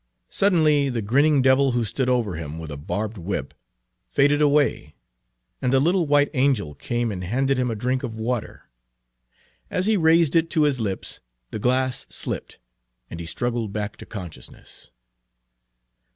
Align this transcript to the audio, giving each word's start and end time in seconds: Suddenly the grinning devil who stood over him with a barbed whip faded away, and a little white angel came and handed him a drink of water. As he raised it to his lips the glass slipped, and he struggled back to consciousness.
Suddenly 0.31 0.89
the 0.89 1.03
grinning 1.03 1.43
devil 1.43 1.73
who 1.73 1.85
stood 1.85 2.09
over 2.09 2.33
him 2.33 2.57
with 2.57 2.71
a 2.71 2.75
barbed 2.75 3.19
whip 3.19 3.53
faded 4.09 4.41
away, 4.41 4.95
and 5.61 5.71
a 5.75 5.79
little 5.79 6.07
white 6.07 6.31
angel 6.33 6.73
came 6.73 7.11
and 7.11 7.23
handed 7.23 7.59
him 7.59 7.69
a 7.69 7.75
drink 7.75 8.01
of 8.01 8.17
water. 8.19 8.63
As 9.69 9.85
he 9.85 9.97
raised 9.97 10.35
it 10.35 10.49
to 10.49 10.63
his 10.63 10.79
lips 10.79 11.19
the 11.51 11.59
glass 11.59 12.07
slipped, 12.09 12.57
and 13.11 13.19
he 13.19 13.27
struggled 13.27 13.73
back 13.73 13.95
to 13.97 14.07
consciousness. 14.07 14.89